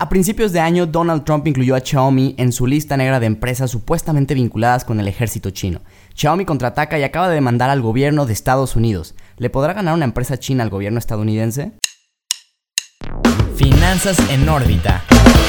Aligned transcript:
A 0.00 0.08
principios 0.08 0.52
de 0.52 0.60
año, 0.60 0.86
Donald 0.86 1.24
Trump 1.24 1.48
incluyó 1.48 1.74
a 1.74 1.80
Xiaomi 1.80 2.36
en 2.38 2.52
su 2.52 2.68
lista 2.68 2.96
negra 2.96 3.18
de 3.18 3.26
empresas 3.26 3.72
supuestamente 3.72 4.32
vinculadas 4.34 4.84
con 4.84 5.00
el 5.00 5.08
ejército 5.08 5.50
chino. 5.50 5.80
Xiaomi 6.14 6.44
contraataca 6.44 7.00
y 7.00 7.02
acaba 7.02 7.28
de 7.28 7.34
demandar 7.34 7.68
al 7.68 7.82
gobierno 7.82 8.24
de 8.24 8.32
Estados 8.32 8.76
Unidos. 8.76 9.16
¿Le 9.38 9.50
podrá 9.50 9.72
ganar 9.72 9.94
una 9.94 10.04
empresa 10.04 10.38
china 10.38 10.62
al 10.62 10.70
gobierno 10.70 11.00
estadounidense? 11.00 11.72
Finanzas 13.56 14.20
en 14.30 14.48
órbita. 14.48 15.02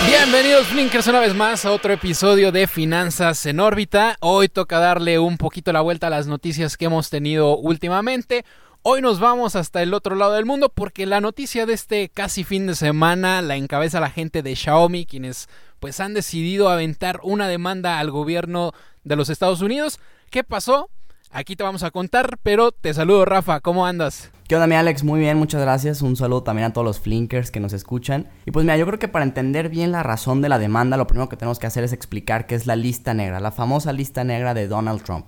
Bienvenidos 0.08 0.74
Blinkers 0.74 1.06
una 1.06 1.20
vez 1.20 1.36
más 1.36 1.66
a 1.66 1.72
otro 1.72 1.94
episodio 1.94 2.52
de 2.52 2.66
Finanzas 2.66 3.46
en 3.46 3.60
órbita. 3.60 4.18
Hoy 4.20 4.50
toca 4.50 4.80
darle 4.80 5.20
un 5.20 5.38
poquito 5.38 5.72
la 5.72 5.82
vuelta 5.82 6.08
a 6.08 6.10
las 6.10 6.26
noticias 6.26 6.76
que 6.76 6.86
hemos 6.86 7.12
tenido 7.12 7.56
últimamente. 7.56 8.44
Hoy 8.82 9.02
nos 9.02 9.20
vamos 9.20 9.58
hasta 9.58 9.84
el 9.84 9.94
otro 9.94 10.16
lado 10.16 10.34
del 10.36 10.46
mundo 10.46 10.70
porque 10.74 11.06
la 11.06 11.20
noticia 11.20 11.66
de 11.66 11.74
este 11.74 12.08
casi 12.08 12.46
fin 12.46 12.66
de 12.66 12.76
semana 12.76 13.42
la 13.42 13.58
encabeza 13.58 14.00
la 14.00 14.10
gente 14.10 14.42
de 14.42 14.56
Xiaomi, 14.56 15.06
quienes 15.06 15.50
pues 15.82 16.00
han 16.00 16.14
decidido 16.14 16.70
aventar 16.70 17.20
una 17.24 17.50
demanda 17.50 18.00
al 18.00 18.10
gobierno 18.10 18.72
de 19.04 19.18
los 19.18 19.28
Estados 19.28 19.62
Unidos. 19.62 20.00
¿Qué 20.30 20.46
pasó? 20.46 20.90
Aquí 21.30 21.58
te 21.58 21.64
vamos 21.64 21.84
a 21.84 21.92
contar, 21.92 22.38
pero 22.42 22.72
te 22.72 22.94
saludo 22.94 23.26
Rafa, 23.26 23.60
¿cómo 23.60 23.86
andas? 23.86 24.32
¿Qué 24.48 24.56
onda 24.56 24.66
mi 24.66 24.76
Alex? 24.76 25.04
Muy 25.04 25.20
bien, 25.20 25.38
muchas 25.38 25.60
gracias. 25.60 26.02
Un 26.02 26.16
saludo 26.16 26.44
también 26.44 26.70
a 26.70 26.74
todos 26.74 26.86
los 26.86 27.02
flinkers 27.02 27.52
que 27.52 27.60
nos 27.60 27.74
escuchan. 27.74 28.30
Y 28.46 28.52
pues 28.52 28.64
mira, 28.64 28.78
yo 28.78 28.86
creo 28.86 28.98
que 28.98 29.10
para 29.10 29.26
entender 29.26 29.68
bien 29.68 29.92
la 29.92 30.04
razón 30.04 30.42
de 30.42 30.48
la 30.48 30.58
demanda, 30.58 30.96
lo 30.96 31.06
primero 31.06 31.28
que 31.28 31.36
tenemos 31.36 31.60
que 31.60 31.68
hacer 31.68 31.84
es 31.84 31.92
explicar 31.92 32.48
qué 32.48 32.56
es 32.56 32.66
la 32.66 32.78
lista 32.78 33.14
negra, 33.14 33.42
la 33.42 33.52
famosa 33.52 33.92
lista 33.92 34.24
negra 34.24 34.54
de 34.54 34.70
Donald 34.70 35.04
Trump. 35.04 35.28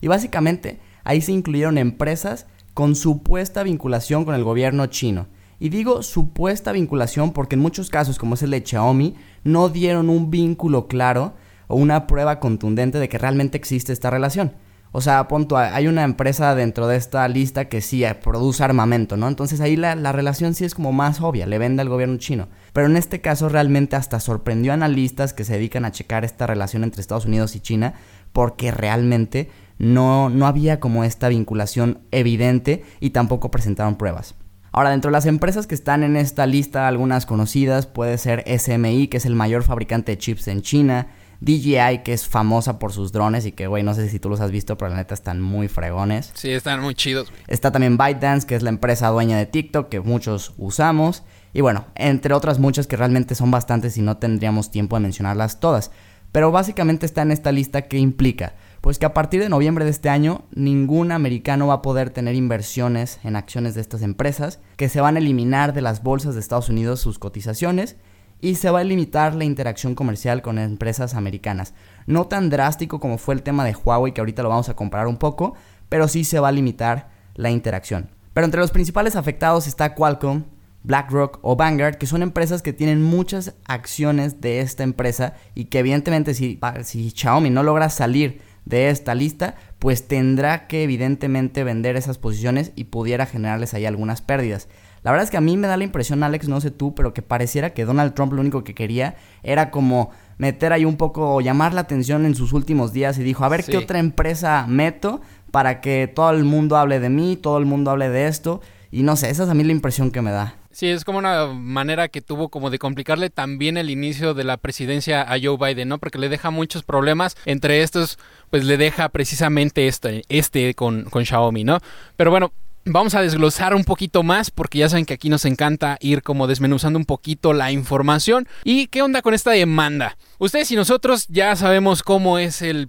Y 0.00 0.06
básicamente 0.06 0.78
ahí 1.02 1.20
se 1.20 1.32
incluyeron 1.32 1.78
empresas 1.78 2.46
con 2.74 2.94
supuesta 2.94 3.62
vinculación 3.62 4.24
con 4.24 4.34
el 4.34 4.44
gobierno 4.44 4.86
chino. 4.86 5.26
Y 5.58 5.68
digo 5.68 6.02
supuesta 6.02 6.72
vinculación 6.72 7.32
porque 7.32 7.54
en 7.54 7.62
muchos 7.62 7.88
casos, 7.88 8.18
como 8.18 8.34
es 8.34 8.42
el 8.42 8.50
de 8.50 8.64
Xiaomi, 8.66 9.14
no 9.44 9.68
dieron 9.68 10.10
un 10.10 10.30
vínculo 10.30 10.88
claro 10.88 11.34
o 11.68 11.76
una 11.76 12.06
prueba 12.06 12.40
contundente 12.40 12.98
de 12.98 13.08
que 13.08 13.18
realmente 13.18 13.58
existe 13.58 13.92
esta 13.92 14.10
relación. 14.10 14.54
O 14.94 15.00
sea, 15.00 15.26
punto, 15.26 15.56
hay 15.56 15.86
una 15.86 16.02
empresa 16.04 16.54
dentro 16.54 16.86
de 16.86 16.96
esta 16.96 17.26
lista 17.26 17.66
que 17.70 17.80
sí 17.80 18.04
eh, 18.04 18.14
produce 18.14 18.62
armamento, 18.62 19.16
¿no? 19.16 19.26
Entonces 19.26 19.62
ahí 19.62 19.74
la, 19.74 19.94
la, 19.94 20.12
relación 20.12 20.54
sí 20.54 20.66
es 20.66 20.74
como 20.74 20.92
más 20.92 21.22
obvia, 21.22 21.46
le 21.46 21.56
vende 21.56 21.80
al 21.80 21.88
gobierno 21.88 22.18
chino. 22.18 22.48
Pero 22.74 22.88
en 22.88 22.96
este 22.98 23.22
caso 23.22 23.48
realmente 23.48 23.96
hasta 23.96 24.20
sorprendió 24.20 24.72
a 24.72 24.74
analistas 24.74 25.32
que 25.32 25.44
se 25.44 25.54
dedican 25.54 25.86
a 25.86 25.92
checar 25.92 26.26
esta 26.26 26.46
relación 26.46 26.84
entre 26.84 27.00
Estados 27.00 27.24
Unidos 27.24 27.56
y 27.56 27.60
China 27.60 27.94
porque 28.32 28.70
realmente 28.70 29.50
no, 29.78 30.28
no 30.30 30.46
había 30.46 30.80
como 30.80 31.04
esta 31.04 31.28
vinculación 31.28 32.00
evidente 32.10 32.84
y 33.00 33.10
tampoco 33.10 33.50
presentaron 33.50 33.96
pruebas. 33.96 34.34
Ahora, 34.74 34.90
dentro 34.90 35.10
de 35.10 35.12
las 35.12 35.26
empresas 35.26 35.66
que 35.66 35.74
están 35.74 36.02
en 36.02 36.16
esta 36.16 36.46
lista, 36.46 36.88
algunas 36.88 37.26
conocidas, 37.26 37.86
puede 37.86 38.16
ser 38.16 38.42
SMI, 38.46 39.08
que 39.08 39.18
es 39.18 39.26
el 39.26 39.34
mayor 39.34 39.64
fabricante 39.64 40.12
de 40.12 40.18
chips 40.18 40.48
en 40.48 40.62
China, 40.62 41.08
DJI, 41.40 42.02
que 42.04 42.14
es 42.14 42.26
famosa 42.26 42.78
por 42.78 42.92
sus 42.92 43.12
drones 43.12 43.44
y 43.44 43.52
que, 43.52 43.66
güey, 43.66 43.82
no 43.82 43.92
sé 43.92 44.08
si 44.08 44.18
tú 44.18 44.30
los 44.30 44.40
has 44.40 44.50
visto, 44.50 44.78
pero 44.78 44.90
la 44.90 44.96
neta 44.96 45.12
están 45.12 45.42
muy 45.42 45.68
fregones. 45.68 46.30
Sí, 46.34 46.50
están 46.52 46.80
muy 46.80 46.94
chidos. 46.94 47.30
Está 47.48 47.70
también 47.70 47.98
ByteDance, 47.98 48.46
que 48.46 48.54
es 48.54 48.62
la 48.62 48.70
empresa 48.70 49.08
dueña 49.08 49.36
de 49.36 49.44
TikTok, 49.44 49.90
que 49.90 50.00
muchos 50.00 50.54
usamos. 50.56 51.22
Y 51.52 51.60
bueno, 51.60 51.84
entre 51.94 52.32
otras 52.32 52.58
muchas 52.58 52.86
que 52.86 52.96
realmente 52.96 53.34
son 53.34 53.50
bastantes 53.50 53.98
y 53.98 54.02
no 54.02 54.16
tendríamos 54.16 54.70
tiempo 54.70 54.96
de 54.96 55.00
mencionarlas 55.00 55.60
todas. 55.60 55.90
Pero 56.30 56.50
básicamente 56.50 57.04
está 57.04 57.20
en 57.20 57.32
esta 57.32 57.52
lista 57.52 57.82
que 57.82 57.98
implica 57.98 58.54
pues 58.82 58.98
que 58.98 59.06
a 59.06 59.14
partir 59.14 59.40
de 59.40 59.48
noviembre 59.48 59.84
de 59.84 59.92
este 59.92 60.08
año 60.10 60.42
ningún 60.54 61.12
americano 61.12 61.68
va 61.68 61.74
a 61.74 61.82
poder 61.82 62.10
tener 62.10 62.34
inversiones 62.34 63.20
en 63.22 63.36
acciones 63.36 63.76
de 63.76 63.80
estas 63.80 64.02
empresas, 64.02 64.58
que 64.76 64.88
se 64.88 65.00
van 65.00 65.14
a 65.14 65.20
eliminar 65.20 65.72
de 65.72 65.82
las 65.82 66.02
bolsas 66.02 66.34
de 66.34 66.40
Estados 66.40 66.68
Unidos 66.68 67.00
sus 67.00 67.20
cotizaciones 67.20 67.96
y 68.40 68.56
se 68.56 68.70
va 68.70 68.80
a 68.80 68.84
limitar 68.84 69.36
la 69.36 69.44
interacción 69.44 69.94
comercial 69.94 70.42
con 70.42 70.58
empresas 70.58 71.14
americanas. 71.14 71.74
No 72.06 72.26
tan 72.26 72.50
drástico 72.50 72.98
como 72.98 73.18
fue 73.18 73.36
el 73.36 73.44
tema 73.44 73.64
de 73.64 73.72
Huawei, 73.72 74.12
que 74.12 74.20
ahorita 74.20 74.42
lo 74.42 74.48
vamos 74.48 74.68
a 74.68 74.74
comparar 74.74 75.06
un 75.06 75.16
poco, 75.16 75.54
pero 75.88 76.08
sí 76.08 76.24
se 76.24 76.40
va 76.40 76.48
a 76.48 76.52
limitar 76.52 77.08
la 77.36 77.50
interacción. 77.50 78.10
Pero 78.34 78.46
entre 78.46 78.60
los 78.60 78.72
principales 78.72 79.14
afectados 79.14 79.68
está 79.68 79.94
Qualcomm, 79.94 80.42
BlackRock 80.82 81.38
o 81.42 81.54
Vanguard, 81.54 81.98
que 81.98 82.06
son 82.06 82.20
empresas 82.20 82.62
que 82.62 82.72
tienen 82.72 83.00
muchas 83.00 83.54
acciones 83.64 84.40
de 84.40 84.58
esta 84.58 84.82
empresa 84.82 85.34
y 85.54 85.66
que 85.66 85.78
evidentemente 85.78 86.34
si, 86.34 86.58
si 86.82 87.10
Xiaomi 87.10 87.48
no 87.48 87.62
logra 87.62 87.88
salir 87.88 88.40
de 88.64 88.90
esta 88.90 89.14
lista, 89.14 89.56
pues 89.78 90.06
tendrá 90.06 90.66
que 90.66 90.84
evidentemente 90.84 91.64
vender 91.64 91.96
esas 91.96 92.18
posiciones 92.18 92.72
y 92.76 92.84
pudiera 92.84 93.26
generarles 93.26 93.74
ahí 93.74 93.86
algunas 93.86 94.22
pérdidas. 94.22 94.68
La 95.02 95.10
verdad 95.10 95.24
es 95.24 95.30
que 95.30 95.36
a 95.36 95.40
mí 95.40 95.56
me 95.56 95.66
da 95.66 95.76
la 95.76 95.84
impresión, 95.84 96.22
Alex, 96.22 96.48
no 96.48 96.60
sé 96.60 96.70
tú, 96.70 96.94
pero 96.94 97.12
que 97.12 97.22
pareciera 97.22 97.70
que 97.70 97.84
Donald 97.84 98.14
Trump 98.14 98.32
lo 98.32 98.40
único 98.40 98.62
que 98.62 98.74
quería 98.74 99.16
era 99.42 99.72
como 99.72 100.10
meter 100.38 100.72
ahí 100.72 100.84
un 100.84 100.96
poco, 100.96 101.40
llamar 101.40 101.74
la 101.74 101.80
atención 101.80 102.24
en 102.24 102.36
sus 102.36 102.52
últimos 102.52 102.92
días 102.92 103.18
y 103.18 103.24
dijo, 103.24 103.44
a 103.44 103.48
ver 103.48 103.64
qué 103.64 103.76
otra 103.76 103.98
empresa 103.98 104.64
meto 104.68 105.20
para 105.50 105.80
que 105.80 106.06
todo 106.12 106.30
el 106.30 106.44
mundo 106.44 106.76
hable 106.76 107.00
de 107.00 107.10
mí, 107.10 107.36
todo 107.36 107.58
el 107.58 107.66
mundo 107.66 107.90
hable 107.90 108.10
de 108.10 108.28
esto. 108.28 108.60
Y 108.92 109.02
no 109.02 109.16
sé, 109.16 109.30
esa 109.30 109.44
es 109.44 109.48
a 109.48 109.54
mí 109.54 109.64
la 109.64 109.72
impresión 109.72 110.10
que 110.10 110.22
me 110.22 110.30
da. 110.30 110.54
Sí, 110.72 110.88
es 110.88 111.04
como 111.04 111.18
una 111.18 111.46
manera 111.46 112.08
que 112.08 112.22
tuvo 112.22 112.48
como 112.48 112.70
de 112.70 112.78
complicarle 112.78 113.28
también 113.28 113.76
el 113.76 113.90
inicio 113.90 114.32
de 114.32 114.44
la 114.44 114.56
presidencia 114.56 115.22
a 115.22 115.38
Joe 115.40 115.58
Biden, 115.58 115.88
¿no? 115.88 115.98
Porque 115.98 116.18
le 116.18 116.30
deja 116.30 116.50
muchos 116.50 116.82
problemas. 116.82 117.36
Entre 117.44 117.82
estos, 117.82 118.18
pues 118.50 118.64
le 118.64 118.78
deja 118.78 119.10
precisamente 119.10 119.86
este, 119.86 120.22
este 120.30 120.74
con, 120.74 121.04
con 121.04 121.26
Xiaomi, 121.26 121.62
¿no? 121.62 121.78
Pero 122.16 122.30
bueno, 122.30 122.52
Vamos 122.84 123.14
a 123.14 123.22
desglosar 123.22 123.76
un 123.76 123.84
poquito 123.84 124.24
más 124.24 124.50
porque 124.50 124.78
ya 124.78 124.88
saben 124.88 125.06
que 125.06 125.14
aquí 125.14 125.28
nos 125.28 125.44
encanta 125.44 125.98
ir 126.00 126.24
como 126.24 126.48
desmenuzando 126.48 126.98
un 126.98 127.04
poquito 127.04 127.52
la 127.52 127.70
información. 127.70 128.48
¿Y 128.64 128.88
qué 128.88 129.02
onda 129.02 129.22
con 129.22 129.34
esta 129.34 129.52
demanda? 129.52 130.16
Ustedes 130.38 130.68
y 130.72 130.74
nosotros 130.74 131.26
ya 131.28 131.54
sabemos 131.54 132.02
cómo 132.02 132.40
es 132.40 132.60
el, 132.60 132.88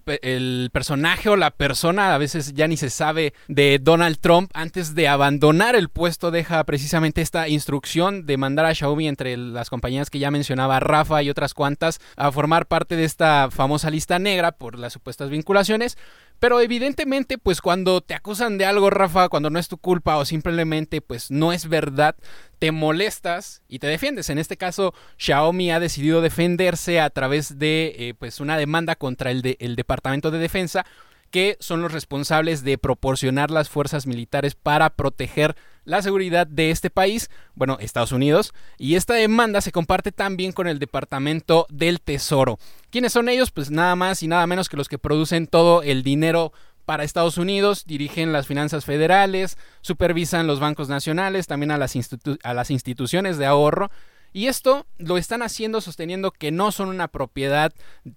personaje 0.71 1.29
o 1.29 1.35
la 1.35 1.51
persona, 1.51 2.15
a 2.15 2.17
veces 2.17 2.55
ya 2.55 2.67
ni 2.67 2.75
se 2.75 2.89
sabe 2.89 3.35
de 3.47 3.77
Donald 3.79 4.17
Trump. 4.17 4.49
Antes 4.55 4.95
de 4.95 5.07
abandonar 5.07 5.75
el 5.75 5.89
puesto 5.89 6.31
deja 6.31 6.63
precisamente 6.63 7.21
esta 7.21 7.47
instrucción 7.47 8.25
de 8.25 8.37
mandar 8.37 8.65
a 8.65 8.73
Xiaomi 8.73 9.07
entre 9.07 9.37
las 9.37 9.69
compañías 9.69 10.09
que 10.09 10.17
ya 10.17 10.31
mencionaba 10.31 10.79
Rafa 10.79 11.21
y 11.21 11.29
otras 11.29 11.53
cuantas 11.53 11.99
a 12.17 12.31
formar 12.31 12.65
parte 12.65 12.95
de 12.95 13.03
esta 13.03 13.49
famosa 13.51 13.91
lista 13.91 14.17
negra 14.17 14.53
por 14.53 14.79
las 14.79 14.93
supuestas 14.93 15.29
vinculaciones. 15.29 15.99
Pero 16.43 16.59
evidentemente, 16.59 17.37
pues 17.37 17.61
cuando 17.61 18.01
te 18.01 18.13
acusan 18.13 18.57
de 18.57 18.65
algo, 18.65 18.89
Rafa, 18.89 19.29
cuando 19.29 19.49
no 19.49 19.59
es 19.59 19.69
tu 19.69 19.77
culpa 19.77 20.17
o 20.17 20.25
simplemente 20.25 20.99
pues 20.99 21.31
no 21.31 21.53
es 21.53 21.69
verdad, 21.69 22.17
te 22.59 22.73
molestas 22.73 23.61
y 23.69 23.79
te 23.79 23.87
defiendes. 23.87 24.29
En 24.29 24.37
este 24.37 24.57
caso, 24.57 24.93
Xiaomi 25.17 25.71
ha 25.71 25.79
decidido 25.79 26.19
defenderse 26.19 26.99
a 26.99 27.09
través 27.11 27.59
de 27.59 27.95
eh, 27.97 28.13
pues 28.19 28.41
una 28.41 28.57
demanda 28.57 28.97
contra 28.97 29.31
el, 29.31 29.55
el 29.57 29.77
Departamento 29.77 30.31
de 30.31 30.39
Defensa 30.39 30.85
que 31.33 31.57
son 31.59 31.81
los 31.81 31.91
responsables 31.91 32.63
de 32.63 32.77
proporcionar 32.77 33.49
las 33.49 33.67
fuerzas 33.67 34.05
militares 34.05 34.53
para 34.53 34.91
proteger 34.91 35.55
la 35.83 36.03
seguridad 36.03 36.45
de 36.45 36.69
este 36.69 36.91
país, 36.91 37.31
bueno, 37.55 37.77
Estados 37.79 38.11
Unidos, 38.11 38.53
y 38.77 38.93
esta 38.93 39.15
demanda 39.15 39.59
se 39.59 39.71
comparte 39.71 40.11
también 40.11 40.51
con 40.51 40.67
el 40.67 40.77
Departamento 40.77 41.65
del 41.71 42.01
Tesoro. 42.01 42.59
¿Quiénes 42.91 43.13
son 43.13 43.29
ellos? 43.29 43.49
Pues 43.49 43.71
nada 43.71 43.95
más 43.95 44.21
y 44.21 44.27
nada 44.27 44.45
menos 44.45 44.69
que 44.69 44.77
los 44.77 44.87
que 44.87 44.99
producen 44.99 45.47
todo 45.47 45.81
el 45.81 46.03
dinero 46.03 46.53
para 46.85 47.03
Estados 47.03 47.39
Unidos, 47.39 47.85
dirigen 47.87 48.31
las 48.31 48.45
finanzas 48.45 48.85
federales, 48.85 49.57
supervisan 49.81 50.45
los 50.45 50.59
bancos 50.59 50.87
nacionales, 50.87 51.47
también 51.47 51.71
a 51.71 51.79
las, 51.79 51.95
a 52.43 52.53
las 52.53 52.69
instituciones 52.69 53.39
de 53.39 53.47
ahorro 53.47 53.89
y 54.33 54.47
esto 54.47 54.87
lo 54.97 55.17
están 55.17 55.43
haciendo 55.43 55.79
sosteniendo 55.79 56.31
que 56.31 56.51
no 56.51 56.71
son 56.71 56.89
una 56.89 57.07
propiedad, 57.07 57.71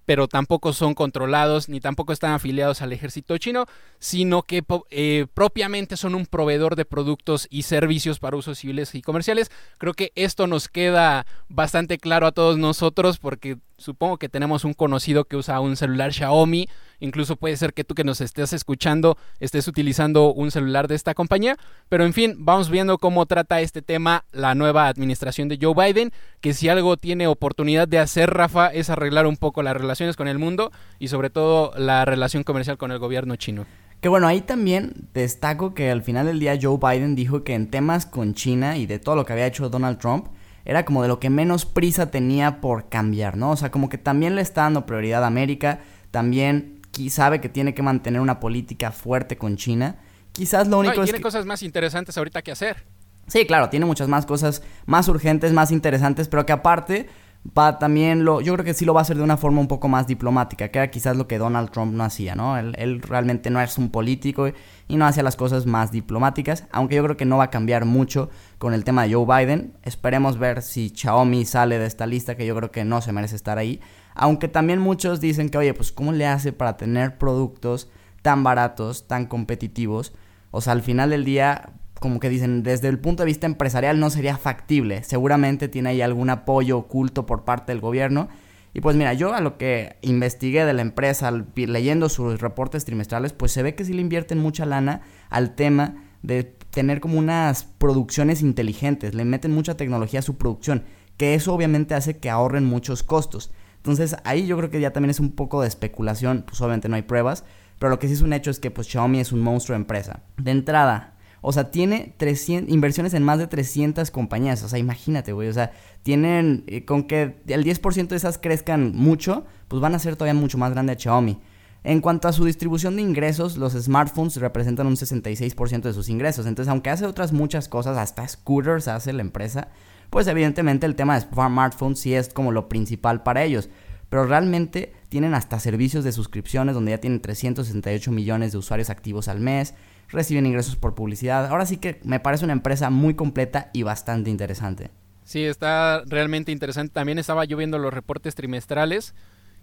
pero 0.06 0.28
tampoco 0.28 0.72
son 0.72 0.94
controlados, 0.94 1.68
ni 1.68 1.80
tampoco 1.80 2.12
están 2.12 2.32
afiliados 2.32 2.80
al 2.80 2.92
ejército 2.92 3.36
chino, 3.36 3.66
sino 3.98 4.42
que 4.42 4.64
eh, 4.90 5.26
propiamente 5.34 5.96
son 5.98 6.14
un 6.14 6.26
proveedor 6.26 6.74
de 6.74 6.86
productos 6.86 7.46
y 7.50 7.62
servicios 7.62 8.18
para 8.18 8.36
usos 8.36 8.58
civiles 8.58 8.94
y 8.94 9.02
comerciales. 9.02 9.50
Creo 9.78 9.92
que 9.92 10.12
esto 10.14 10.46
nos 10.46 10.68
queda 10.68 11.26
bastante 11.48 11.98
claro 11.98 12.26
a 12.26 12.32
todos 12.32 12.56
nosotros 12.56 13.18
porque 13.18 13.58
supongo 13.78 14.18
que 14.18 14.28
tenemos 14.28 14.64
un 14.64 14.74
conocido 14.74 15.24
que 15.24 15.36
usa 15.36 15.60
un 15.60 15.76
celular 15.76 16.12
Xiaomi, 16.12 16.68
incluso 17.00 17.36
puede 17.36 17.56
ser 17.56 17.74
que 17.74 17.84
tú 17.84 17.94
que 17.94 18.04
nos 18.04 18.20
estés 18.20 18.52
escuchando 18.52 19.16
estés 19.40 19.68
utilizando 19.68 20.32
un 20.32 20.50
celular 20.50 20.88
de 20.88 20.94
esta 20.94 21.14
compañía, 21.14 21.56
pero 21.88 22.04
en 22.04 22.12
fin, 22.12 22.36
vamos 22.38 22.70
viendo 22.70 22.98
cómo 22.98 23.26
trata 23.26 23.60
este 23.60 23.82
tema 23.82 24.24
la 24.32 24.54
nueva 24.54 24.88
administración 24.88 25.48
de 25.48 25.58
Joe 25.60 25.74
Biden, 25.74 26.12
que 26.40 26.54
si 26.54 26.68
algo 26.68 26.96
tiene 26.96 27.26
oportunidad 27.26 27.88
de 27.88 27.98
hacer 27.98 28.30
Rafa 28.30 28.68
es 28.68 28.90
arreglar 28.90 29.26
un 29.26 29.36
poco 29.36 29.62
las 29.62 29.76
relaciones 29.76 30.16
con 30.16 30.28
el 30.28 30.38
mundo 30.38 30.72
y 30.98 31.08
sobre 31.08 31.30
todo 31.30 31.72
la 31.76 32.04
relación 32.04 32.44
comercial 32.44 32.78
con 32.78 32.92
el 32.92 32.98
gobierno 32.98 33.36
chino. 33.36 33.66
Que 34.00 34.08
bueno, 34.08 34.26
ahí 34.26 34.42
también 34.42 35.08
destaco 35.14 35.74
que 35.74 35.90
al 35.90 36.02
final 36.02 36.26
del 36.26 36.38
día 36.38 36.58
Joe 36.60 36.78
Biden 36.78 37.16
dijo 37.16 37.44
que 37.44 37.54
en 37.54 37.70
temas 37.70 38.06
con 38.06 38.34
China 38.34 38.76
y 38.76 38.86
de 38.86 38.98
todo 38.98 39.16
lo 39.16 39.24
que 39.24 39.32
había 39.32 39.46
hecho 39.46 39.68
Donald 39.68 39.98
Trump, 39.98 40.28
era 40.66 40.84
como 40.84 41.00
de 41.02 41.08
lo 41.08 41.20
que 41.20 41.30
menos 41.30 41.64
prisa 41.64 42.10
tenía 42.10 42.60
por 42.60 42.88
cambiar, 42.88 43.36
¿no? 43.36 43.52
O 43.52 43.56
sea, 43.56 43.70
como 43.70 43.88
que 43.88 43.98
también 43.98 44.34
le 44.34 44.42
está 44.42 44.62
dando 44.62 44.84
prioridad 44.84 45.24
a 45.24 45.28
América, 45.28 45.80
también 46.10 46.76
sabe 47.08 47.40
que 47.40 47.48
tiene 47.48 47.74
que 47.74 47.82
mantener 47.82 48.20
una 48.20 48.40
política 48.40 48.90
fuerte 48.90 49.36
con 49.36 49.56
China. 49.56 49.96
Quizás 50.32 50.68
lo 50.68 50.78
único 50.78 50.96
no, 50.96 51.02
es 51.02 51.10
tiene 51.10 51.22
cosas 51.22 51.46
más 51.46 51.62
interesantes 51.62 52.16
ahorita 52.18 52.42
que 52.42 52.52
hacer. 52.52 52.84
Sí, 53.26 53.46
claro, 53.46 53.68
tiene 53.70 53.86
muchas 53.86 54.08
más 54.08 54.26
cosas 54.26 54.62
más 54.86 55.08
urgentes, 55.08 55.52
más 55.52 55.70
interesantes, 55.70 56.28
pero 56.28 56.46
que 56.46 56.52
aparte 56.52 57.08
va 57.56 57.78
también 57.78 58.24
lo, 58.24 58.40
yo 58.40 58.54
creo 58.54 58.64
que 58.64 58.74
sí 58.74 58.84
lo 58.84 58.94
va 58.94 59.00
a 59.00 59.02
hacer 59.02 59.16
de 59.16 59.22
una 59.22 59.36
forma 59.36 59.60
un 59.60 59.68
poco 59.68 59.88
más 59.88 60.06
diplomática, 60.06 60.68
que 60.68 60.78
era 60.78 60.90
quizás 60.90 61.16
lo 61.16 61.28
que 61.28 61.38
Donald 61.38 61.70
Trump 61.70 61.92
no 61.92 62.04
hacía, 62.04 62.34
¿no? 62.34 62.56
Él, 62.56 63.02
realmente 63.02 63.50
no 63.50 63.60
es 63.60 63.78
un 63.78 63.90
político 63.90 64.48
y 64.88 64.96
no 64.96 65.06
hacía 65.06 65.22
las 65.22 65.36
cosas 65.36 65.66
más 65.66 65.92
diplomáticas, 65.92 66.64
aunque 66.72 66.96
yo 66.96 67.04
creo 67.04 67.16
que 67.16 67.24
no 67.24 67.38
va 67.38 67.44
a 67.44 67.50
cambiar 67.50 67.84
mucho 67.84 68.30
con 68.58 68.74
el 68.74 68.84
tema 68.84 69.04
de 69.04 69.14
Joe 69.14 69.26
Biden. 69.26 69.74
Esperemos 69.82 70.38
ver 70.38 70.62
si 70.62 70.90
Xiaomi 70.90 71.44
sale 71.44 71.78
de 71.78 71.86
esta 71.86 72.06
lista, 72.06 72.36
que 72.36 72.46
yo 72.46 72.56
creo 72.56 72.70
que 72.70 72.84
no 72.84 73.00
se 73.00 73.12
merece 73.12 73.36
estar 73.36 73.58
ahí. 73.58 73.80
Aunque 74.14 74.48
también 74.48 74.80
muchos 74.80 75.20
dicen 75.20 75.50
que, 75.50 75.58
oye, 75.58 75.74
pues 75.74 75.92
¿cómo 75.92 76.12
le 76.12 76.26
hace 76.26 76.52
para 76.52 76.76
tener 76.76 77.18
productos 77.18 77.90
tan 78.22 78.42
baratos, 78.42 79.06
tan 79.06 79.26
competitivos? 79.26 80.14
O 80.50 80.60
sea, 80.60 80.72
al 80.72 80.82
final 80.82 81.10
del 81.10 81.24
día, 81.24 81.70
como 82.00 82.20
que 82.20 82.28
dicen, 82.28 82.62
desde 82.62 82.88
el 82.88 82.98
punto 82.98 83.22
de 83.22 83.26
vista 83.26 83.46
empresarial 83.46 83.98
no 83.98 84.10
sería 84.10 84.36
factible. 84.36 85.02
Seguramente 85.02 85.68
tiene 85.68 85.90
ahí 85.90 86.02
algún 86.02 86.30
apoyo 86.30 86.78
oculto 86.78 87.26
por 87.26 87.44
parte 87.44 87.72
del 87.72 87.80
gobierno. 87.80 88.28
Y 88.74 88.82
pues 88.82 88.96
mira, 88.96 89.14
yo 89.14 89.32
a 89.32 89.40
lo 89.40 89.56
que 89.56 89.96
investigué 90.02 90.66
de 90.66 90.74
la 90.74 90.82
empresa, 90.82 91.32
leyendo 91.54 92.10
sus 92.10 92.40
reportes 92.40 92.84
trimestrales, 92.84 93.32
pues 93.32 93.52
se 93.52 93.62
ve 93.62 93.74
que 93.74 93.86
sí 93.86 93.94
le 93.94 94.02
invierten 94.02 94.38
mucha 94.38 94.66
lana 94.66 95.00
al 95.30 95.54
tema 95.54 95.94
de 96.22 96.44
tener 96.70 97.00
como 97.00 97.18
unas 97.18 97.64
producciones 97.64 98.42
inteligentes, 98.42 99.14
le 99.14 99.24
meten 99.24 99.52
mucha 99.52 99.78
tecnología 99.78 100.20
a 100.20 100.22
su 100.22 100.36
producción, 100.36 100.84
que 101.16 101.34
eso 101.34 101.54
obviamente 101.54 101.94
hace 101.94 102.18
que 102.18 102.28
ahorren 102.28 102.66
muchos 102.66 103.02
costos. 103.02 103.50
Entonces 103.76 104.16
ahí 104.24 104.46
yo 104.46 104.58
creo 104.58 104.68
que 104.68 104.80
ya 104.80 104.92
también 104.92 105.10
es 105.10 105.20
un 105.20 105.30
poco 105.32 105.62
de 105.62 105.68
especulación, 105.68 106.44
pues 106.46 106.60
obviamente 106.60 106.90
no 106.90 106.96
hay 106.96 107.02
pruebas, 107.02 107.44
pero 107.78 107.88
lo 107.88 107.98
que 107.98 108.08
sí 108.08 108.14
es 108.14 108.20
un 108.20 108.34
hecho 108.34 108.50
es 108.50 108.58
que 108.58 108.70
pues 108.70 108.88
Xiaomi 108.88 109.20
es 109.20 109.32
un 109.32 109.40
monstruo 109.40 109.74
de 109.74 109.82
empresa. 109.82 110.24
De 110.36 110.50
entrada, 110.50 111.15
o 111.48 111.52
sea, 111.52 111.70
tiene 111.70 112.12
300, 112.16 112.74
inversiones 112.74 113.14
en 113.14 113.22
más 113.22 113.38
de 113.38 113.46
300 113.46 114.10
compañías. 114.10 114.64
O 114.64 114.68
sea, 114.68 114.80
imagínate, 114.80 115.32
güey. 115.32 115.48
O 115.48 115.52
sea, 115.52 115.70
tienen 116.02 116.64
eh, 116.66 116.84
con 116.84 117.04
que 117.04 117.36
el 117.46 117.64
10% 117.64 118.08
de 118.08 118.16
esas 118.16 118.36
crezcan 118.36 118.90
mucho, 118.96 119.44
pues 119.68 119.80
van 119.80 119.94
a 119.94 120.00
ser 120.00 120.16
todavía 120.16 120.34
mucho 120.34 120.58
más 120.58 120.72
grande 120.72 120.94
a 120.94 120.98
Xiaomi. 120.98 121.38
En 121.84 122.00
cuanto 122.00 122.26
a 122.26 122.32
su 122.32 122.44
distribución 122.44 122.96
de 122.96 123.02
ingresos, 123.02 123.58
los 123.58 123.74
smartphones 123.74 124.38
representan 124.38 124.88
un 124.88 124.96
66% 124.96 125.82
de 125.82 125.92
sus 125.92 126.08
ingresos. 126.08 126.46
Entonces, 126.46 126.68
aunque 126.68 126.90
hace 126.90 127.06
otras 127.06 127.32
muchas 127.32 127.68
cosas, 127.68 127.96
hasta 127.96 128.26
scooters 128.26 128.88
hace 128.88 129.12
la 129.12 129.22
empresa, 129.22 129.68
pues 130.10 130.26
evidentemente 130.26 130.84
el 130.84 130.96
tema 130.96 131.14
de 131.14 131.28
smartphones 131.28 132.00
sí 132.00 132.12
es 132.12 132.28
como 132.28 132.50
lo 132.50 132.68
principal 132.68 133.22
para 133.22 133.44
ellos. 133.44 133.70
Pero 134.08 134.26
realmente 134.26 134.92
tienen 135.08 135.34
hasta 135.34 135.58
servicios 135.58 136.04
de 136.04 136.12
suscripciones 136.12 136.74
donde 136.74 136.92
ya 136.92 136.98
tienen 136.98 137.20
368 137.20 138.12
millones 138.12 138.52
de 138.52 138.58
usuarios 138.58 138.90
activos 138.90 139.28
al 139.28 139.40
mes 139.40 139.74
reciben 140.08 140.46
ingresos 140.46 140.76
por 140.76 140.94
publicidad. 140.94 141.46
Ahora 141.46 141.66
sí 141.66 141.78
que 141.78 142.00
me 142.04 142.20
parece 142.20 142.44
una 142.44 142.52
empresa 142.52 142.90
muy 142.90 143.14
completa 143.14 143.70
y 143.72 143.82
bastante 143.82 144.30
interesante. 144.30 144.90
Sí, 145.24 145.42
está 145.44 146.02
realmente 146.06 146.52
interesante. 146.52 146.92
También 146.92 147.18
estaba 147.18 147.44
yo 147.44 147.56
viendo 147.56 147.78
los 147.78 147.92
reportes 147.92 148.34
trimestrales 148.34 149.14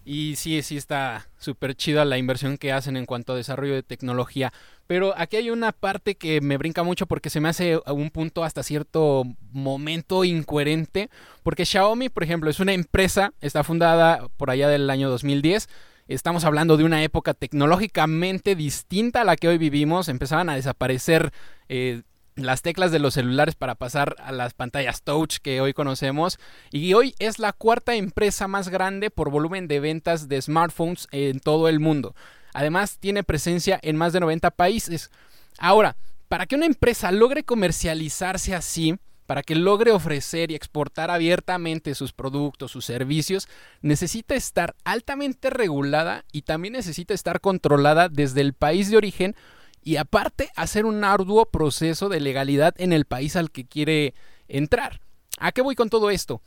y 0.06 0.36
sí, 0.36 0.62
sí 0.62 0.78
está 0.78 1.28
súper 1.38 1.76
chida 1.76 2.06
la 2.06 2.18
inversión 2.18 2.58
que 2.58 2.72
hacen 2.72 2.98
en 2.98 3.06
cuanto 3.06 3.34
a 3.34 3.36
desarrollo 3.36 3.74
de 3.74 3.84
tecnología. 3.84 4.54
Pero 4.88 5.14
aquí 5.18 5.38
hay 5.38 5.50
una 5.50 5.72
parte 5.72 6.16
que 6.16 6.42
me 6.42 6.58
brinca 6.58 6.84
mucho 6.84 7.06
porque 7.06 7.30
se 7.30 7.40
me 7.40 7.50
hace 7.50 7.80
un 7.88 8.10
punto 8.10 8.44
hasta 8.44 8.64
cierto 8.64 9.24
momento 9.52 10.24
incoherente. 10.24 11.10
Porque 11.42 11.66
Xiaomi, 11.66 12.10
por 12.10 12.24
ejemplo, 12.24 12.50
es 12.50 12.60
una 12.60 12.74
empresa, 12.74 13.34
está 13.42 13.64
fundada 13.64 14.28
por 14.38 14.50
allá 14.50 14.68
del 14.68 14.90
año 14.90 15.10
2010 15.10 15.70
Estamos 16.08 16.44
hablando 16.44 16.76
de 16.76 16.84
una 16.84 17.02
época 17.02 17.34
tecnológicamente 17.34 18.56
distinta 18.56 19.22
a 19.22 19.24
la 19.24 19.38
que 19.38 19.48
hoy 19.48 19.58
vivimos. 19.58 20.10
Empezaban 20.10 20.50
a 20.50 20.56
desaparecer 20.56 21.32
eh, 21.70 22.02
las 22.36 22.62
teclas 22.62 22.92
de 22.92 23.00
los 23.00 23.14
celulares 23.14 23.56
para 23.56 23.76
pasar 23.76 24.16
a 24.20 24.32
las 24.32 24.54
pantallas 24.54 25.04
touch 25.04 25.38
que 25.38 25.62
hoy 25.62 25.74
conocemos. 25.74 26.40
Y 26.72 26.94
hoy 26.94 27.16
es 27.20 27.40
la 27.40 27.54
cuarta 27.54 27.96
empresa 27.96 28.48
más 28.48 28.70
grande 28.70 29.10
por 29.10 29.30
volumen 29.30 29.68
de 29.68 29.80
ventas 29.80 30.28
de 30.28 30.42
smartphones 30.42 31.08
en 31.12 31.40
todo 31.40 31.70
el 31.70 31.80
mundo. 31.80 32.16
Además, 32.54 32.98
tiene 33.00 33.24
presencia 33.24 33.80
en 33.82 33.96
más 33.96 34.14
de 34.14 34.20
90 34.20 34.52
países. 34.52 35.12
Ahora, 35.58 35.96
para 36.28 36.46
que 36.46 36.56
una 36.56 36.66
empresa 36.66 37.12
logre 37.12 37.44
comercializarse 37.44 38.56
así, 38.56 38.98
para 39.26 39.44
que 39.44 39.56
logre 39.56 39.92
ofrecer 39.92 40.52
y 40.52 40.56
exportar 40.56 41.10
abiertamente 41.10 41.96
sus 41.96 42.12
productos, 42.12 42.72
sus 42.72 42.86
servicios, 42.86 43.48
necesita 43.82 44.36
estar 44.36 44.76
altamente 44.84 45.50
regulada 45.50 46.26
y 46.32 46.42
también 46.42 46.74
necesita 46.74 47.14
estar 47.14 47.40
controlada 47.40 48.10
desde 48.10 48.42
el 48.42 48.54
país 48.54 48.90
de 48.90 48.98
origen 48.98 49.36
y 49.84 49.98
aparte 49.98 50.50
hacer 50.56 50.86
un 50.86 51.04
arduo 51.04 51.46
proceso 51.46 52.10
de 52.10 52.20
legalidad 52.20 52.74
en 52.78 52.94
el 52.94 53.06
país 53.06 53.36
al 53.36 53.52
que 53.52 53.66
quiere 53.66 54.14
entrar. 54.48 55.02
¿A 55.40 55.52
qué 55.52 55.62
voy 55.62 55.76
con 55.76 55.90
todo 55.90 56.10
esto? 56.10 56.42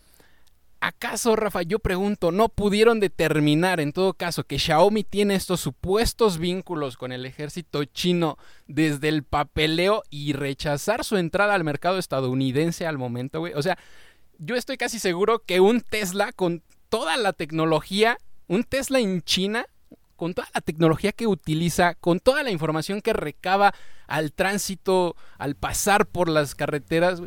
¿Acaso, 0.81 1.37
Rafa, 1.37 1.63
yo 1.63 1.79
pregunto, 1.79 2.31
no 2.33 2.49
pudieron 2.49 3.01
determinar 3.01 3.81
en 3.81 3.93
todo 3.93 4.13
caso 4.15 4.45
que 4.45 4.59
Xiaomi 4.59 5.05
tiene 5.05 5.35
estos 5.35 5.61
supuestos 5.61 6.39
vínculos 6.39 6.97
con 6.97 7.13
el 7.13 7.25
ejército 7.25 7.85
chino 7.87 8.37
desde 8.67 9.09
el 9.09 9.25
papeleo 9.25 10.03
y 10.11 10.35
rechazar 10.35 11.03
su 11.03 11.17
entrada 11.17 11.55
al 11.55 11.65
mercado 11.65 11.99
estadounidense 11.99 12.87
al 12.87 12.99
momento, 12.99 13.41
güey? 13.41 13.55
O 13.55 13.63
sea, 13.63 13.79
yo 14.39 14.55
estoy 14.55 14.77
casi 14.77 14.99
seguro 14.99 15.41
que 15.41 15.61
un 15.61 15.81
Tesla 15.81 16.33
con 16.33 16.63
toda 16.91 17.17
la 17.17 17.33
tecnología, 17.33 18.19
un 18.47 18.63
Tesla 18.63 19.01
en 19.01 19.23
China, 19.23 19.67
con 20.17 20.35
toda 20.35 20.49
la 20.55 20.61
tecnología 20.61 21.13
que 21.13 21.27
utiliza, 21.27 21.95
con 21.95 22.21
toda 22.21 22.43
la 22.43 22.51
información 22.51 23.01
que 23.01 23.13
recaba 23.13 23.75
al 24.07 24.33
tránsito, 24.33 25.15
al 25.39 25.55
pasar 25.55 26.07
por 26.07 26.29
las 26.29 26.55
carreteras, 26.55 27.23